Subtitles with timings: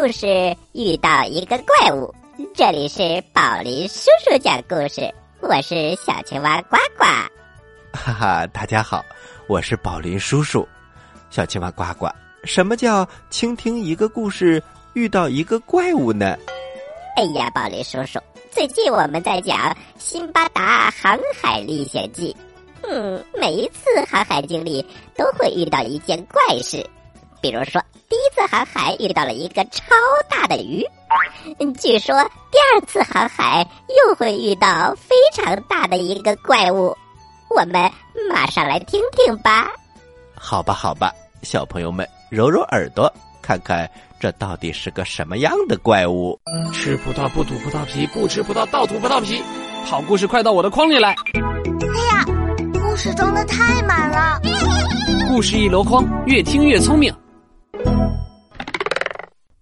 [0.00, 2.14] 故事，遇到一个怪物。
[2.54, 7.04] 这里是宝林叔叔讲故事，我是小青蛙呱呱。
[7.92, 9.04] 哈哈，大家好，
[9.46, 10.66] 我是宝林叔叔。
[11.28, 12.08] 小青蛙呱呱，
[12.44, 14.62] 什么叫倾听一个故事，
[14.94, 16.34] 遇到一个怪物呢？
[17.18, 18.18] 哎呀，宝林叔叔，
[18.50, 19.58] 最近我们在讲
[19.98, 22.34] 《辛巴达航海历险记》。
[22.88, 24.82] 嗯，每一次航海经历
[25.14, 26.88] 都会遇到一件怪事，
[27.42, 29.94] 比如说第一次航海遇到了一个超
[30.28, 30.84] 大的鱼，
[31.78, 36.92] 据说第二次航海又会遇到非常大的一个怪物。
[37.48, 37.88] 我们
[38.28, 39.70] 马上来听听吧。
[40.34, 41.12] 好吧，好吧，
[41.44, 43.08] 小朋友们揉揉耳朵，
[43.40, 46.36] 看看这到底是个什么样的怪物。
[46.72, 49.40] 吃葡萄不吐葡萄皮，不吃葡萄倒吐葡萄皮。
[49.84, 51.14] 好故事快到我的筐里来。
[51.14, 52.24] 哎呀！
[52.74, 54.40] 故事装的太满了，
[55.28, 57.12] 故事一箩筐，越听越聪明。《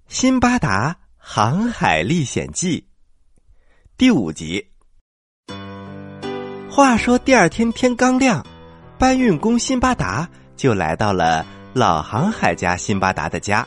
[0.09, 2.81] 辛巴达航海历险记》
[3.97, 4.67] 第五集。
[6.71, 8.45] 话说第二天天刚亮，
[8.99, 13.67] 搬运工辛巴达就来到了老航海家辛巴达的家，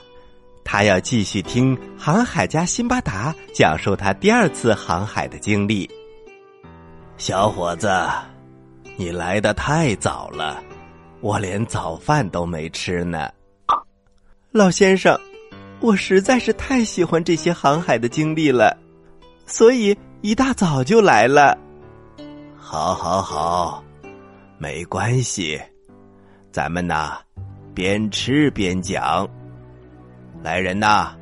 [0.64, 5.90] 他要继续听航海家辛巴达讲述他第二次航海的经历。
[7.18, 7.90] 小伙子。
[8.98, 10.62] 你来的太早了，
[11.22, 13.32] 我连早饭都没吃呢。
[14.54, 15.18] 老先生，
[15.80, 18.78] 我实在是太喜欢这些航海的经历了，
[19.46, 21.58] 所以一大早就来了。
[22.58, 23.82] 好，好，好，
[24.58, 25.58] 没关系，
[26.52, 27.18] 咱们呐，
[27.74, 29.26] 边吃边讲。
[30.44, 31.16] 来人呐，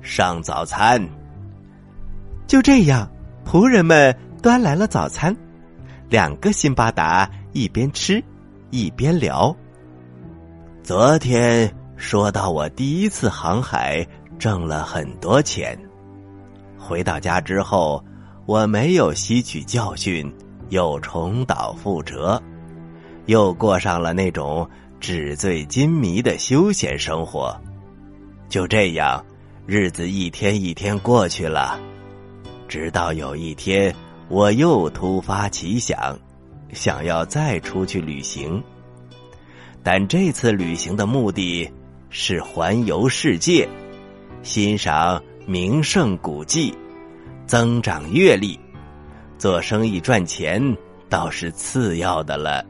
[0.00, 1.06] 上早餐。
[2.46, 3.06] 就这样，
[3.44, 5.36] 仆人们端来了早餐。
[6.08, 8.24] 两个辛巴达一边吃，
[8.70, 9.54] 一边聊。
[10.82, 14.06] 昨天说到我第一次航海
[14.38, 15.78] 挣了很多钱，
[16.78, 18.04] 回到家之后，
[18.44, 20.30] 我没有吸取教训，
[20.68, 22.40] 又重蹈覆辙，
[23.26, 24.68] 又过上了那种
[25.00, 27.58] 纸醉金迷的休闲生活。
[28.48, 29.24] 就这样，
[29.66, 31.80] 日子一天一天过去了，
[32.68, 33.94] 直到有一天。
[34.28, 36.18] 我又突发奇想，
[36.72, 38.60] 想要再出去旅行，
[39.84, 41.70] 但这次旅行的目的
[42.18, 43.68] 是环游世界，
[44.42, 46.74] 欣赏名胜古迹，
[47.44, 48.58] 增长阅历，
[49.36, 50.58] 做生意赚钱
[51.10, 52.64] 倒是次要的了。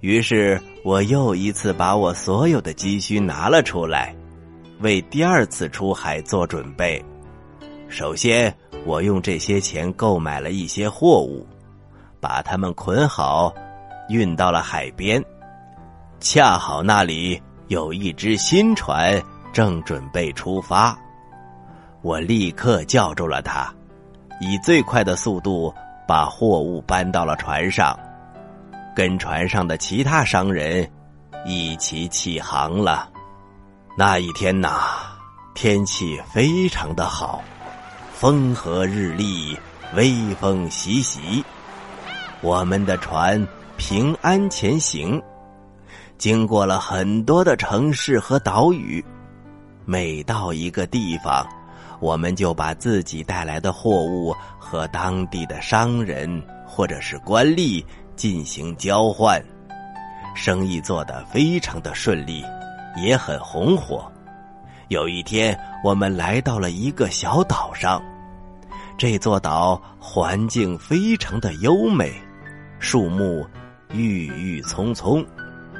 [0.00, 4.14] 于是我又一次把我所有的积蓄拿了出来，
[4.80, 7.02] 为第二次出海做准备。
[7.88, 8.54] 首先。
[8.86, 11.46] 我用这些钱购买了一些货物，
[12.20, 13.50] 把它们捆好，
[14.10, 15.24] 运到了海边。
[16.20, 19.20] 恰好那里有一只新船
[19.52, 20.96] 正准备出发，
[22.02, 23.72] 我立刻叫住了他，
[24.40, 25.72] 以最快的速度
[26.06, 27.98] 把货物搬到了船上，
[28.94, 30.88] 跟船上的其他商人
[31.46, 33.08] 一起起航了。
[33.96, 34.82] 那一天呐，
[35.54, 37.42] 天气非常的好。
[38.12, 39.58] 风和日丽，
[39.94, 41.44] 微风习习，
[42.40, 43.46] 我们的船
[43.76, 45.20] 平安前行，
[46.18, 49.04] 经过了很多的城市和岛屿。
[49.84, 51.46] 每到一个地方，
[52.00, 57.84] 我们就把自己带来的货物和当地的商人或者是官吏
[58.16, 59.42] 进行交换，
[60.34, 62.42] 生意做得非常的顺利，
[62.96, 64.10] 也很红火。
[64.88, 68.02] 有一天，我们来到了一个小岛上。
[68.96, 72.12] 这座岛环境非常的优美，
[72.78, 73.44] 树木
[73.92, 75.24] 郁郁葱葱，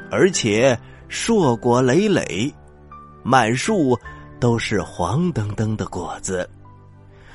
[0.09, 2.53] 而且硕果累累，
[3.23, 3.97] 满树
[4.39, 6.49] 都是黄澄澄的果子。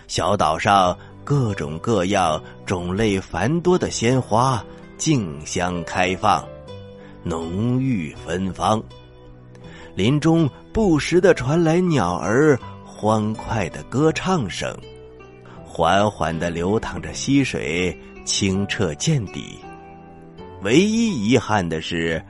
[0.06, 4.64] 小岛上各种各样、种类繁多的鲜花
[4.96, 6.44] 竞相开放，
[7.22, 8.82] 浓郁芬芳。
[9.94, 14.76] 林中不时的传来鸟儿欢快的歌唱声。
[15.64, 19.58] 缓缓的流淌着溪水，清澈见底。
[20.62, 22.22] 唯一遗憾的是，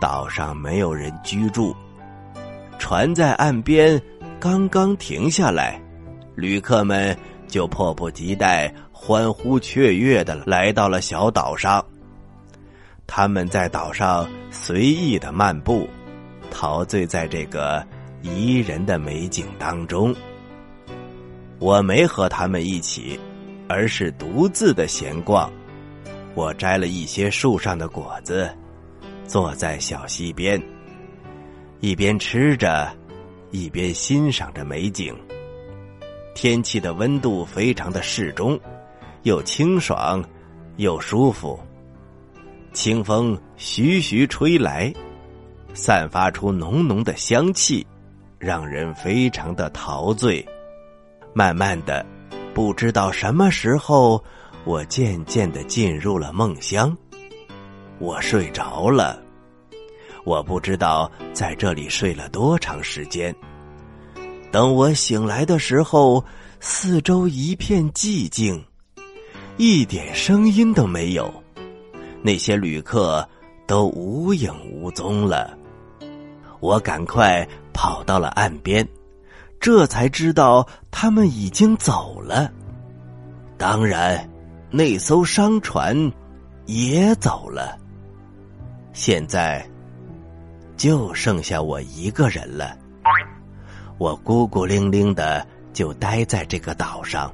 [0.00, 1.74] 岛上没有人居住。
[2.78, 4.00] 船在岸边
[4.38, 5.80] 刚刚停下来，
[6.34, 7.16] 旅客们
[7.48, 11.84] 就迫不及待、欢呼雀跃的来到了小岛上。
[13.06, 15.88] 他们在岛上随意的漫步，
[16.50, 17.84] 陶醉在这个
[18.20, 20.14] 宜人的美景当中。
[21.58, 23.18] 我没和他们一起，
[23.68, 25.50] 而是独自的闲逛。
[26.34, 28.50] 我摘了一些树上的果子，
[29.26, 30.62] 坐在小溪边，
[31.80, 32.90] 一边吃着，
[33.50, 35.14] 一边欣赏着美景。
[36.34, 38.58] 天气的温度非常的适中，
[39.22, 40.22] 又清爽，
[40.76, 41.58] 又舒服。
[42.72, 44.92] 清风徐徐吹来，
[45.74, 47.86] 散发出浓浓的香气，
[48.38, 50.46] 让人非常的陶醉。
[51.34, 52.04] 慢慢的，
[52.54, 54.22] 不知道什么时候，
[54.64, 56.96] 我渐渐的进入了梦乡。
[57.98, 59.22] 我睡着了，
[60.24, 63.34] 我不知道在这里睡了多长时间。
[64.52, 66.24] 等我醒来的时候，
[66.60, 68.62] 四周一片寂静，
[69.56, 71.32] 一点声音都没有。
[72.22, 73.26] 那些旅客
[73.66, 75.56] 都无影无踪了，
[76.60, 78.86] 我赶快跑到了岸边，
[79.58, 82.50] 这才知道他们已经走了。
[83.56, 84.28] 当然，
[84.70, 86.12] 那艘商船
[86.66, 87.78] 也走了。
[88.96, 89.62] 现在
[90.74, 92.74] 就剩下我一个人了，
[93.98, 97.30] 我孤孤零零的就待在这个岛上。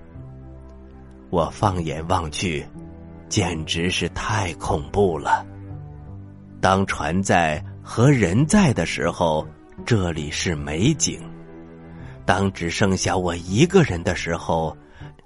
[1.30, 2.66] 我放眼望去。
[3.28, 5.46] 简直是太恐怖了！
[6.60, 9.46] 当船在和人在的时候，
[9.86, 11.18] 这里是美景；
[12.26, 14.76] 当只剩下我一个人的时候，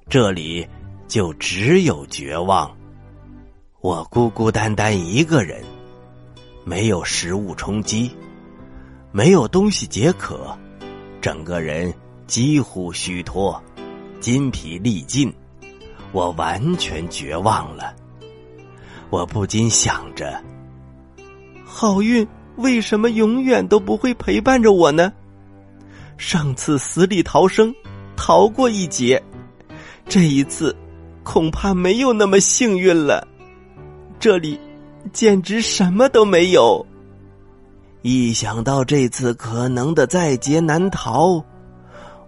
[0.09, 0.65] 这里
[1.09, 2.71] 就只有绝望。
[3.81, 5.65] 我孤孤单单一个人，
[6.69, 8.11] 没有食物充饥，
[9.13, 10.59] 没有东西解渴，
[11.21, 11.95] 整个人
[12.27, 13.63] 几乎虚脱，
[14.19, 15.33] 筋疲力尽。
[16.11, 17.95] 我完全绝望了，
[19.11, 20.43] 我不禁想着：
[21.65, 22.27] 好运
[22.57, 25.13] 为什么永远都不会陪伴着我呢？
[26.19, 27.73] 上次死里逃生，
[28.17, 29.23] 逃过一劫，
[30.09, 30.75] 这一次
[31.23, 33.25] 恐怕没有那么幸运了。
[34.19, 34.59] 这里
[35.13, 36.85] 简直什么都没有。
[38.03, 41.43] 一想到这次可能的在劫难逃，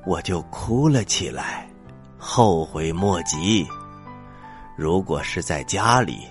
[0.06, 1.68] 我就哭了起来。
[2.16, 3.66] 后悔莫及。
[4.76, 6.26] 如果是在家里，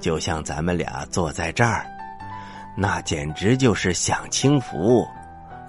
[0.00, 1.84] 就像咱们俩坐在这儿，
[2.76, 5.04] 那简直就是享清福，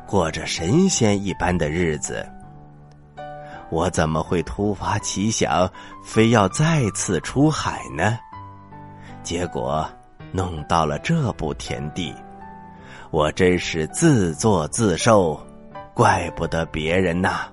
[0.07, 2.27] 过着神仙一般的日子。
[3.71, 5.67] 我怎么会突发奇想，
[6.03, 8.19] 非要再次出海呢？
[9.23, 9.87] 结果
[10.31, 12.13] 弄到了这步田地，
[13.11, 15.39] 我真是自作自受，
[15.93, 17.47] 怪不得别人呐。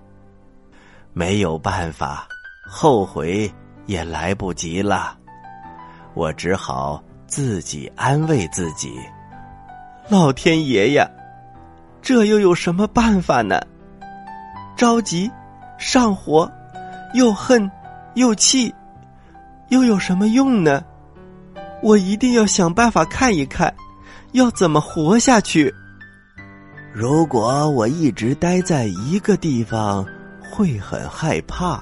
[1.12, 2.26] 没有办法，
[2.68, 3.52] 后悔
[3.86, 5.16] 也来不及了，
[6.14, 8.98] 我只好自己安慰自己
[10.08, 11.08] ：“老天爷呀，
[12.00, 13.60] 这又有什么办法呢？
[14.76, 15.28] 着急、
[15.76, 16.50] 上火、
[17.14, 17.68] 又恨
[18.14, 18.72] 又气，
[19.68, 20.84] 又有什么用呢？
[21.82, 23.74] 我一定要想办法看一看，
[24.32, 25.74] 要怎么活下去。
[26.92, 30.06] 如果我一直待在一个地方。”
[30.50, 31.80] 会很害怕，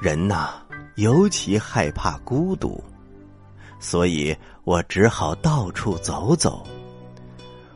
[0.00, 0.48] 人呐，
[0.96, 2.82] 尤其害怕孤独，
[3.78, 6.66] 所以我只好到处走走。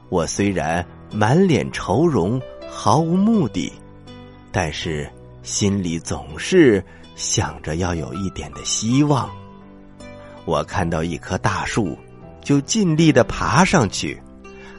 [0.09, 3.73] 我虽然满脸愁容，毫无目的，
[4.50, 5.09] 但是
[5.43, 6.83] 心里总是
[7.14, 9.31] 想着要有一点的希望。
[10.49, 11.95] 我看到一棵大树，
[12.40, 14.19] 就尽力的爬上去，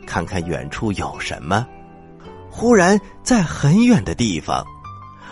[0.07, 1.63] 看看远处有什么。
[2.49, 4.65] 忽然，在很远的地方。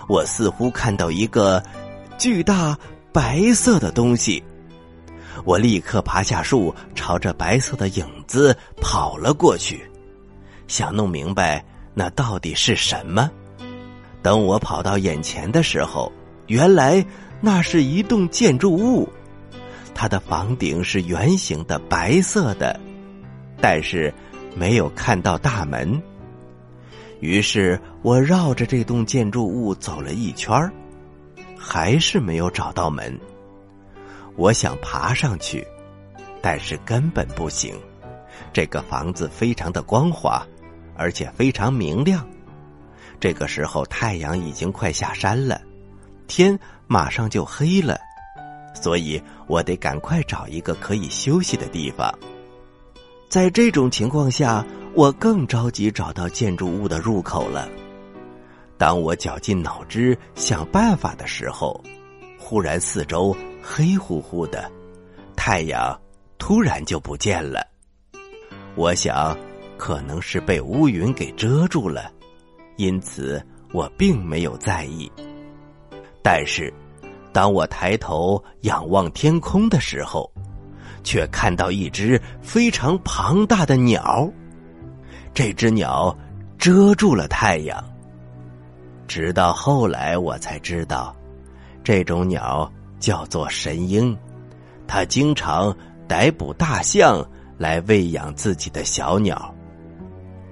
[0.07, 1.61] 我似乎看到一个
[2.19, 2.77] 巨大
[3.11, 4.43] 白色的东西，
[5.43, 9.89] 我立刻爬下树，朝着白色的影子跑了过去，
[10.67, 11.65] 想弄明白
[11.95, 13.27] 那到底是什么。
[14.21, 16.11] 等我跑到眼前的时候，
[16.45, 17.03] 原来
[17.41, 19.09] 那是一栋建筑物，
[19.99, 22.79] 它的房顶是圆形的白色的，
[23.59, 24.13] 但是
[24.55, 25.99] 没有看到大门。
[27.19, 30.55] 于是我绕着这栋建筑物走了一圈
[31.57, 33.19] 还是没有找到门。
[34.35, 35.65] 我想爬上去，
[36.43, 37.75] 但是根本不行。
[38.53, 40.45] 这个房子非常的光滑，
[40.95, 42.23] 而且非常明亮。
[43.19, 45.59] 这个时候太阳已经快下山了，
[46.27, 47.99] 天马上就黑了，
[48.81, 52.13] 所以我得赶快找一个可以休息的地方。
[53.29, 54.65] 在这种情况下。
[54.97, 57.69] 我更着急找到建筑物的入口了。
[58.79, 61.79] 当我绞尽脑汁想办法的时候，
[62.35, 64.67] 忽然四周黑乎乎的，
[65.35, 65.95] 太阳
[66.39, 67.63] 突然就不见了。
[68.73, 69.37] 我想，
[69.77, 72.11] 可能是被乌云给遮住了，
[72.77, 73.39] 因此
[73.73, 75.11] 我并没有在意。
[76.23, 76.73] 但是，
[77.37, 80.27] 当我抬头仰望天空的时候，
[81.03, 84.27] 却看到一只非常庞大的鸟。
[85.35, 86.17] 这只鸟
[86.57, 87.77] 遮住了太阳。
[89.07, 91.15] 直到后来，我才知道，
[91.83, 94.17] 这种鸟叫做神鹰，
[94.87, 95.71] 它经常
[96.07, 97.23] 逮捕大象
[97.55, 99.53] 来喂养自己的小鸟。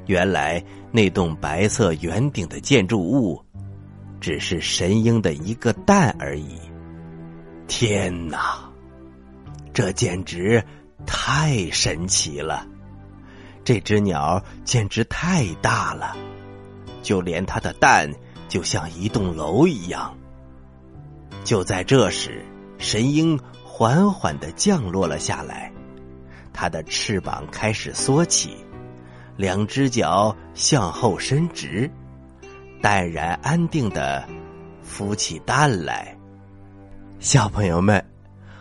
[0.06, 3.44] 原来那栋白色圆顶的建筑物，
[4.22, 6.60] 只是神鹰的一个蛋而已。
[7.68, 8.70] 天哪，
[9.74, 10.64] 这简直
[11.06, 12.66] 太神奇了！
[13.64, 16.16] 这只鸟简直太大了，
[17.02, 18.12] 就连它的蛋。
[18.48, 20.16] 就像一栋楼一样。
[21.44, 22.46] 就在这时，
[22.78, 25.74] 神鹰缓缓的降落了下来，
[26.54, 28.56] 它的翅膀开始缩起，
[29.36, 31.90] 两只脚向后伸直，
[32.84, 34.26] 淡然安定的
[34.88, 36.15] 孵起蛋来。
[37.26, 38.06] 小朋友们，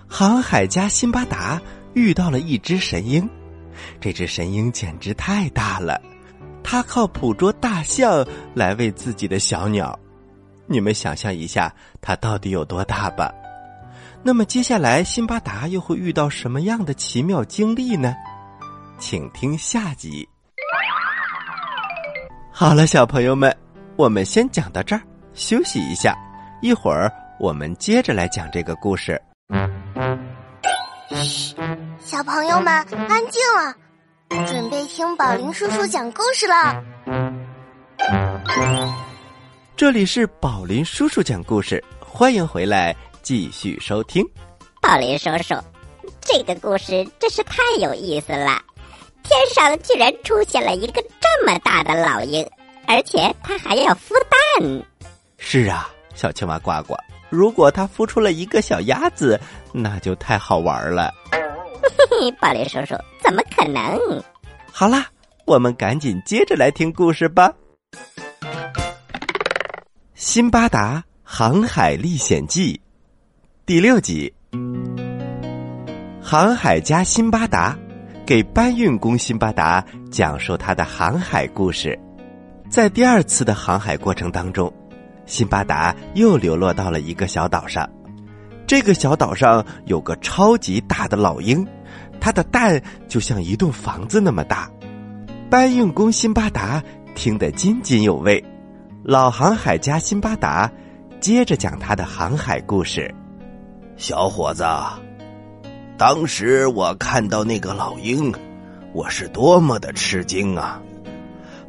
[0.08, 1.60] 航海家辛巴达
[1.92, 3.28] 遇到了一只神鹰，
[4.00, 6.00] 这只神鹰简直太大了。
[6.62, 9.94] 它靠捕捉大象来喂自己的小鸟，
[10.66, 13.30] 你们想象一下，它到底有多大吧？
[14.22, 18.14] 那么接下来，辛巴达又会遇到什么样的奇妙经历呢？
[18.98, 20.26] 请听下集。
[22.50, 23.54] 好了，小朋友们，
[23.96, 25.02] 我们先讲到这儿，
[25.34, 26.16] 休息一下，
[26.62, 29.20] 一会儿我们接着来讲这个故事。
[31.10, 31.54] 嘘，
[31.98, 32.72] 小朋友们，
[33.08, 33.74] 安静了。
[34.46, 36.82] 准备听宝林叔叔讲故事了。
[39.76, 44.24] 这里是宝林叔叔讲故事，欢迎回来继续收听。
[44.80, 45.54] 宝林叔叔，
[46.20, 48.62] 这个故事真是太有意思了！
[49.22, 52.48] 天上居然出现了一个这么大的老鹰，
[52.86, 54.84] 而且它还要孵蛋。
[55.38, 56.94] 是啊，小青蛙呱呱，
[57.34, 59.38] 如果它孵出了一个小鸭子，
[59.72, 61.12] 那就太好玩了。
[61.32, 63.98] 嘿嘿，宝林叔叔，怎么可能？
[64.70, 65.06] 好啦，
[65.44, 67.52] 我们赶紧接着来听故事吧。
[70.14, 72.74] 《辛巴达航海历险记》
[73.66, 74.32] 第六集，
[76.22, 77.76] 航海家辛巴达
[78.24, 81.98] 给搬运工辛巴达讲述他的航海故事。
[82.70, 84.72] 在第二次的航海过程当中，
[85.26, 87.88] 辛巴达又流落到了一个小岛上。
[88.66, 91.66] 这个小岛上有个超级大的老鹰。
[92.20, 94.70] 它的蛋就像一栋房子那么大，
[95.50, 96.82] 搬运工辛巴达
[97.14, 98.42] 听得津津有味。
[99.02, 100.70] 老航海家辛巴达
[101.20, 103.14] 接着讲他的航海故事。
[103.96, 104.64] 小伙子，
[105.98, 108.32] 当时我看到那个老鹰，
[108.94, 110.80] 我是多么的吃惊啊！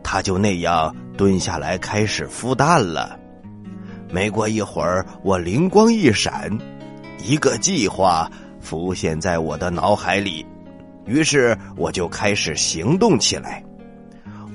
[0.01, 3.19] 他就那样蹲下来开始孵蛋了。
[4.09, 6.51] 没过一会儿，我灵光一闪，
[7.24, 8.29] 一个计划。
[8.62, 10.43] 浮现在我的脑海里，
[11.05, 13.63] 于是我就开始行动起来。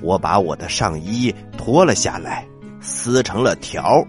[0.01, 2.45] 我把我的上衣脱了下来，
[2.81, 4.05] 撕成了条，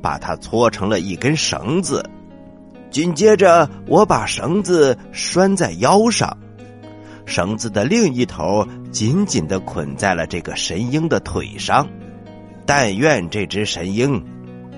[0.00, 2.08] 把它搓成了一根绳子。
[2.92, 6.36] 紧接着，我把绳子拴在腰上，
[7.26, 11.88] 绳子的另一头紧紧的捆在了这个神鹰的腿上。
[12.64, 14.24] 但愿这只神鹰，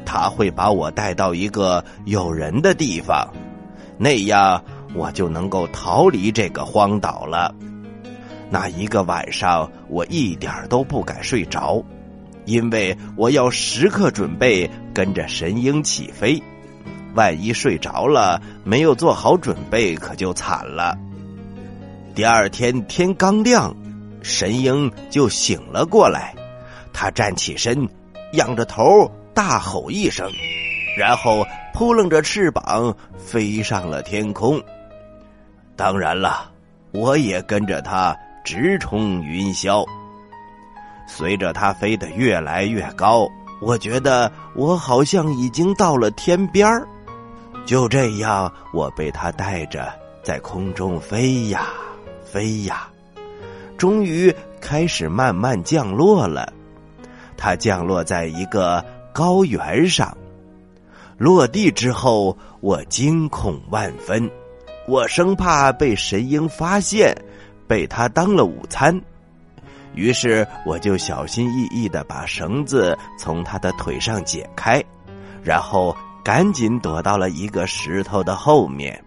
[0.05, 3.29] 他会把我带到一个有人的地方。
[3.99, 4.63] 那样
[4.95, 7.55] 我就能够逃离这个荒岛了。
[8.51, 11.83] 那一个晚上，我一点都不敢睡着，
[12.45, 16.43] 因为我要时刻准备跟着神鹰起飞。
[17.15, 20.97] 万一睡着了，没有做好准备，可就惨了。
[22.15, 23.75] 第二天天刚亮，
[24.23, 26.35] 神鹰就醒了过来，
[26.93, 27.89] 他站起身，
[28.33, 30.31] 仰着头大吼一声。
[30.97, 34.63] 然后扑棱着翅膀飞上了天空。
[35.75, 36.51] 当然了，
[36.93, 39.83] 我也跟着它直冲云霄。
[41.07, 43.27] 随着它飞得越来越高，
[43.63, 46.87] 我觉得我好像已经到了天边儿。
[47.65, 49.91] 就这样，我被它带着
[50.23, 51.69] 在空中飞呀
[52.23, 52.87] 飞呀，
[53.79, 56.53] 终于开始慢慢降落了。
[57.37, 60.17] 它降落在一个高原上。
[61.19, 64.29] 落地之后，我惊恐万分，
[64.89, 67.15] 我生怕被神鹰发现，
[67.69, 69.01] 被他当了午餐。
[69.95, 74.83] 于是，我就小心翼翼的把绳子从他的腿上解开，
[75.45, 79.01] 然后赶紧躲到了一个石头的后面。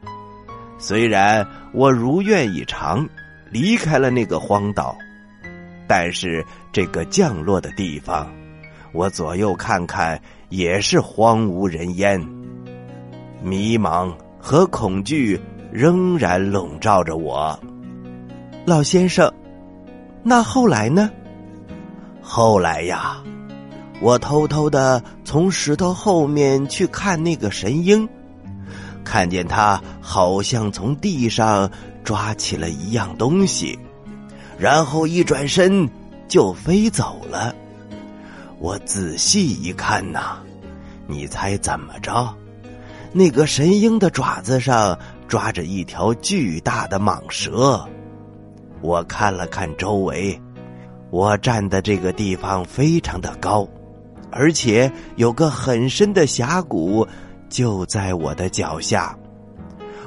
[0.77, 3.07] 虽然我如愿以偿
[3.49, 4.95] 离开了那个荒岛，
[5.87, 8.31] 但是这个降落的地方，
[8.95, 10.19] 我左右看看。
[10.49, 12.23] 也是荒无人烟，
[13.41, 17.59] 迷茫和恐惧仍然笼罩着我。
[18.63, 19.29] 老先生，
[20.23, 21.09] 那后来呢？
[22.21, 23.17] 后来呀，
[23.99, 28.07] 我偷偷的从石头后面去看那个神鹰，
[29.03, 31.69] 看见他好像从地上
[32.03, 33.77] 抓起了一样东西，
[34.59, 35.89] 然后一转身
[36.27, 37.53] 就飞走了。
[38.59, 40.37] 我仔细一看呐，
[41.07, 42.33] 你猜怎么着？
[43.11, 44.97] 那个神鹰的爪子上
[45.27, 47.87] 抓着一条巨大的蟒蛇。
[48.81, 50.39] 我看了看周围。
[51.11, 53.65] 我站的这个地方非常的高，
[54.31, 57.07] 而且有个很深的峡谷
[57.47, 59.17] 就在我的脚下，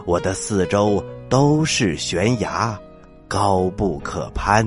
[0.05, 2.78] 我的四周都是悬崖，
[3.26, 4.67] 高不可攀。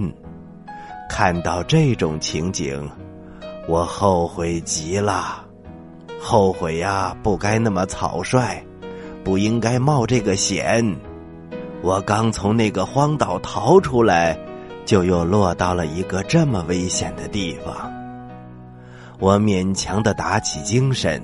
[1.10, 2.90] 看到这种情景，
[3.68, 5.46] 我后悔极了，
[6.20, 8.62] 后悔呀，不该那么草率，
[9.24, 10.96] 不应该冒这个险。
[11.82, 14.38] 我刚从那个荒岛逃出来。
[14.84, 17.90] 就又落到了一个这么危险的地方。
[19.20, 21.22] 我勉强的打起精神，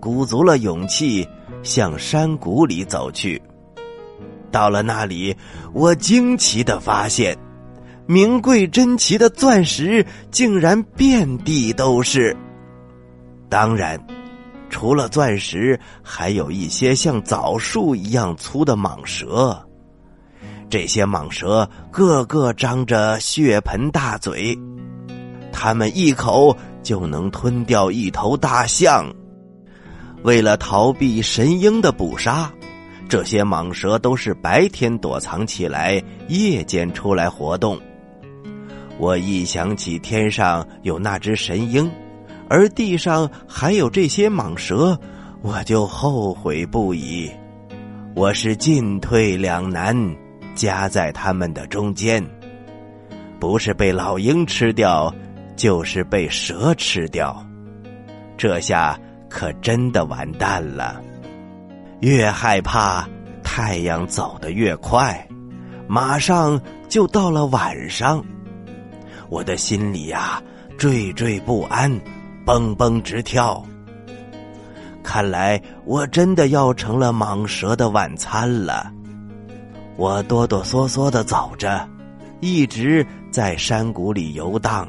[0.00, 1.28] 鼓足了勇气，
[1.62, 3.40] 向山谷里走去。
[4.50, 5.36] 到了那里，
[5.74, 7.36] 我惊奇的发现，
[8.06, 12.36] 名贵珍奇的钻石竟然遍地都是。
[13.48, 13.98] 当然，
[14.68, 19.58] 除了钻石，还有一些像枣树一样粗的蟒蛇。
[20.68, 24.58] 这些蟒蛇个个张着血盆大嘴，
[25.52, 29.10] 它们一口就能吞掉一头大象。
[30.24, 32.50] 为了逃避神鹰的捕杀，
[33.08, 37.80] 这些蟒蛇都是白天躲藏起来，夜间出来活动。
[38.98, 41.90] 我一想起天上有那只神鹰，
[42.48, 44.98] 而地上还有这些蟒蛇，
[45.42, 47.30] 我就后悔不已。
[48.14, 49.96] 我是进退两难。
[50.54, 52.24] 夹在他们的中间，
[53.40, 55.12] 不是被老鹰吃掉，
[55.56, 57.44] 就是被蛇吃掉。
[58.36, 58.96] 这下
[59.28, 61.02] 可真的完蛋了。
[62.02, 63.04] 越害怕，
[63.42, 65.26] 太阳走得越快，
[65.88, 68.24] 马上就到了晚上。
[69.34, 70.40] 我的心里呀，
[70.78, 71.90] 惴惴不安，
[72.44, 73.60] 蹦蹦直跳。
[75.02, 78.92] 看来我真的要成了蟒蛇的晚餐了。
[79.96, 81.84] 我哆哆嗦嗦的走着，
[82.38, 84.86] 一直在山谷里游荡，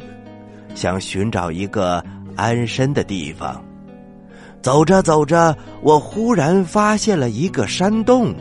[0.76, 2.06] 想寻找一个
[2.36, 3.60] 安身的地方。
[4.62, 8.32] 走着走着，我忽然发现了一个山洞。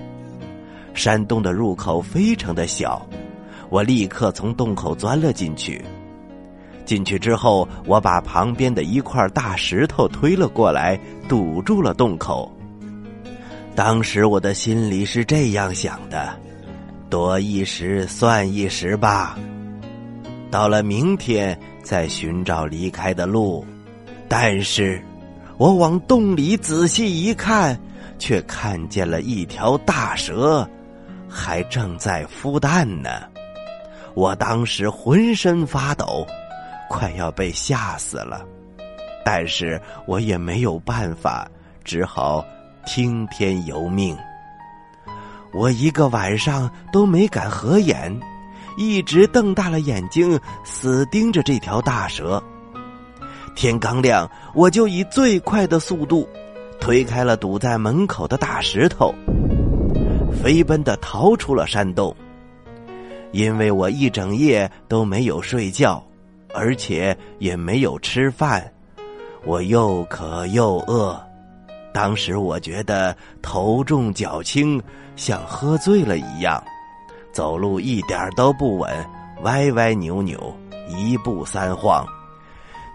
[0.93, 3.01] 山洞的入口非常的小，
[3.75, 5.85] 我立刻从洞口钻了进去。
[6.85, 10.97] 进去之后，我把旁边的一块大石头推了过来，
[11.29, 12.49] 堵住了洞口。
[13.75, 16.39] 当时我的心里是这样想的。
[17.11, 19.37] 躲一时算一时吧，
[20.53, 23.67] 到了明天再寻找离开的路。
[24.29, 25.03] 但是，
[25.57, 27.77] 我往洞里仔细一看，
[28.21, 30.65] 却看见了一条大蛇，
[31.29, 33.11] 还正在孵蛋呢。
[34.15, 36.27] 我当时浑身发抖，
[36.89, 38.45] 快要被吓死了。
[39.25, 41.49] 但是我也没有办法，
[41.83, 42.45] 只好
[42.87, 44.17] 听天由命。
[45.53, 48.15] 我一个晚上都没敢合眼，
[48.77, 52.43] 一直瞪大了眼睛，死盯着这条大蛇。
[53.57, 56.29] 天刚亮，我就以最快的速度
[56.81, 59.15] 推开了堵在门口的大石头，
[60.43, 62.15] 飞奔的逃出了山洞。
[63.35, 66.01] 因为我一整夜都没有睡觉，
[66.55, 68.73] 而且也没有吃饭，
[69.45, 71.21] 我又渴又饿。
[71.93, 74.81] 当时我觉得头重脚轻，
[75.17, 76.63] 像喝醉了一样，
[77.33, 78.89] 走路一点都不稳，
[79.43, 80.57] 歪歪扭扭，
[80.89, 82.07] 一步三晃。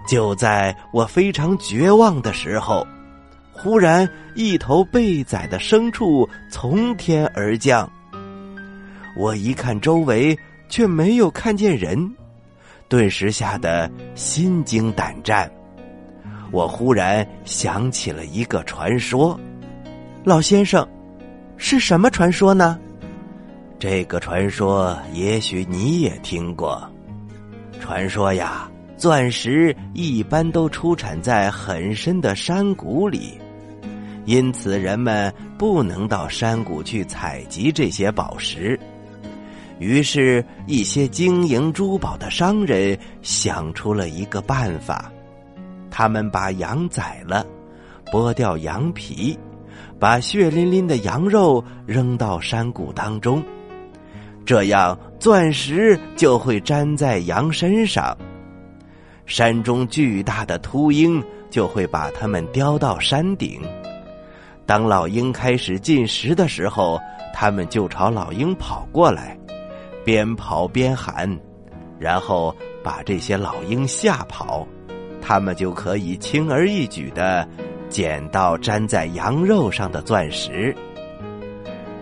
[0.08, 2.88] 就在我非常绝望的时候，
[3.52, 7.92] 忽然一头被宰的牲畜从天而降。
[9.16, 10.38] 我一看周围，
[10.70, 12.16] 却没有看见人，
[12.88, 15.50] 顿时吓得心惊胆战。
[16.52, 19.40] 我忽然想起了一个传说，
[20.24, 20.88] 老先生，
[21.58, 22.80] 是什么传说呢？
[23.78, 26.82] 这个传说也许你也听过。
[27.80, 33.40] 传说呀，钻石一般都出产在很深的山谷里，
[34.26, 38.78] 因此人们不能到山谷去采集这些宝石。
[39.80, 45.12] 于是，一些经营珠宝的商人想出了一个办法。
[45.90, 47.46] 他们把羊宰了，
[48.12, 49.38] 剥掉羊皮，
[49.98, 53.44] 把血淋淋的羊肉扔到山谷当中，
[54.46, 58.16] 这样钻石就会粘在羊身上。
[59.26, 63.62] 山中巨大的秃鹰就会把它们叼到山顶。
[64.66, 67.00] 当老鹰开始进食的时候，
[67.34, 69.38] 它们就朝老鹰跑过来，
[70.04, 71.40] 边跑边喊，
[72.00, 74.68] 然后把这些老鹰吓跑，
[75.22, 77.48] 他们就可以轻而易举的
[77.90, 80.76] 捡到粘在羊肉上的钻石。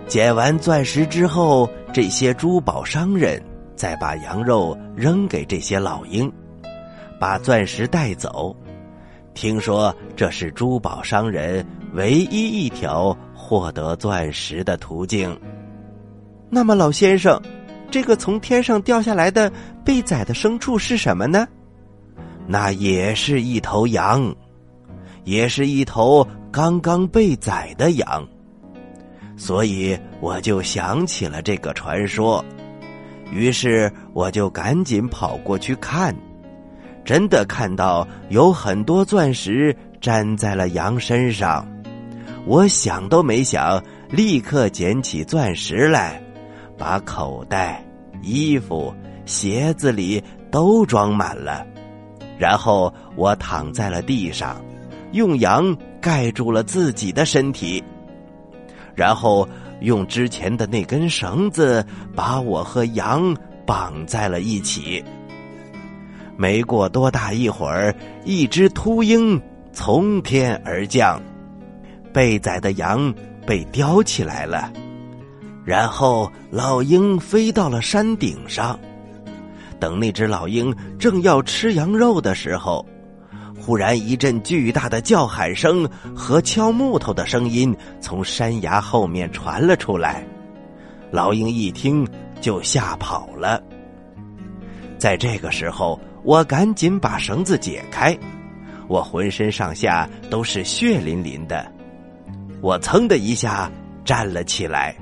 [0.08, 3.42] 捡完钻石之后，这些珠宝商人
[3.76, 6.32] 再把羊肉扔给这些老鹰，
[7.20, 8.56] 把钻石带走。
[9.34, 15.38] 听说这是珠宝商人唯一一条获得钻石的途径。
[16.50, 17.40] 那么，老先生，
[17.89, 19.52] 这个从天上掉下来的
[19.84, 21.47] 被宰的牲畜是什么呢？
[22.45, 24.34] 那也是一头羊，
[25.23, 28.26] 也是一头刚刚被宰的羊。
[29.36, 32.43] 所以我就想起了这个传说，
[33.32, 36.15] 于是我就赶紧跑过去看，
[37.06, 41.67] 真的看到有很多钻石粘在了羊身上。
[42.45, 46.21] 我想都没想，立刻捡起钻石来，
[46.78, 47.84] 把口袋、
[48.22, 48.94] 衣服、
[49.26, 51.66] 鞋子里都装满了，
[52.38, 54.63] 然后我躺在了地上，
[55.12, 57.84] 用羊盖住了自己的身体。
[58.96, 59.48] 然后
[59.82, 61.86] 用之前的那根绳子
[62.16, 63.36] 把我和羊
[63.66, 65.04] 绑在了一起。
[66.36, 69.40] 没过多大一会儿，一只秃鹰
[69.74, 71.22] 从天而降，
[72.13, 73.13] 被宰的羊
[73.46, 74.72] 被叼起来了。
[75.68, 78.80] 然后老鹰飞到了山顶上，
[79.82, 82.88] 等那只老鹰正要吃羊肉的时候。
[83.60, 90.26] 忽然，一阵巨大的叫喊声和敲木头的声音从山崖后面传了出来。
[91.12, 92.08] 老鹰一听，
[92.40, 93.62] 就吓跑了。
[94.98, 98.18] 在这个时候，我赶紧把绳子解开，
[98.88, 101.70] 我浑身上下都是血淋淋的。
[102.62, 103.70] 我噌的一下
[104.06, 104.96] 站了起来。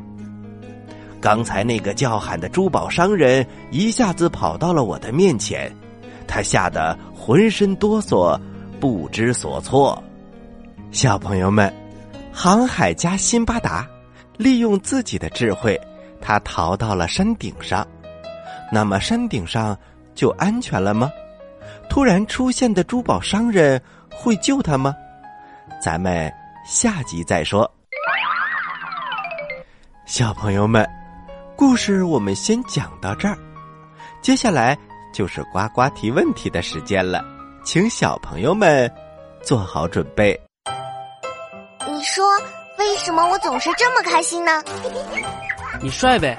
[1.25, 5.75] 刚才那个叫喊的珠宝商人一下子跑到了我的面前，
[6.27, 8.39] 他吓得浑身哆嗦。
[8.79, 10.03] 不知所措，
[10.91, 11.73] 小朋友们，
[12.31, 13.87] 航海家辛巴达
[14.37, 15.81] 利用自己的智慧，
[16.21, 17.87] 他逃到了山顶上。
[18.71, 19.75] 那么山顶上
[20.13, 21.09] 就安全了吗？
[21.89, 24.93] 突然出现的珠宝商人会救他吗？
[25.81, 26.31] 咱们
[26.67, 27.67] 下集再说。
[30.05, 30.87] 小朋友们，
[31.57, 33.37] 故事我们先讲到这儿，
[34.21, 34.77] 接下来
[35.13, 37.23] 就是呱呱提问题的时间了。
[37.63, 38.91] 请小朋友们
[39.41, 40.37] 做好准备。
[41.87, 42.25] 你说
[42.77, 44.61] 为什么我总是这么开心呢？
[45.81, 46.37] 你帅呗，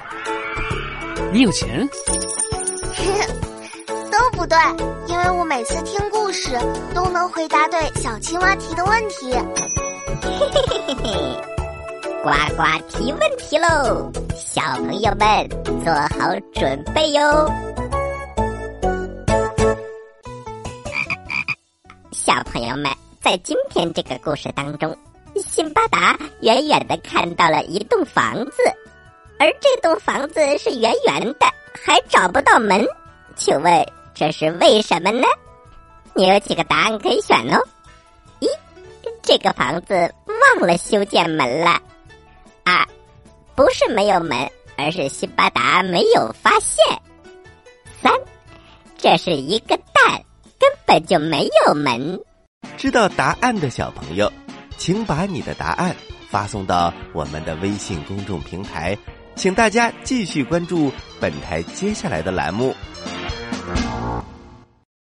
[1.33, 1.87] 你有钱，
[4.11, 4.57] 都不对，
[5.07, 6.51] 因为我每次听故事
[6.93, 9.33] 都能回答对小青蛙提的问题。
[10.21, 11.56] 嘿嘿嘿嘿嘿，
[12.27, 15.47] 呱呱提问题喽，小朋友们
[15.81, 17.21] 做好准备哟。
[22.11, 24.93] 小朋友们，在今天这个故事当中，
[25.37, 28.61] 辛巴达远远的看到了一栋房子，
[29.39, 31.45] 而这栋房子是圆圆的，
[31.81, 32.85] 还找不到门。
[33.37, 35.25] 请问这是为什么呢？
[36.13, 37.63] 你有几个答案可以选哦。
[38.41, 38.49] 一，
[39.23, 41.79] 这个房子忘了修建门了。
[43.57, 46.77] 不是没有门，而是辛巴达没有发现。
[48.03, 48.13] 三，
[48.95, 50.23] 这是一个蛋。
[50.59, 52.19] 根本就没有门。
[52.77, 54.31] 知道答案的小朋友，
[54.77, 55.95] 请把你的答案
[56.29, 58.95] 发送到我们的微信公众平台，
[59.35, 62.75] 请大家继续关注本台接下来的栏目。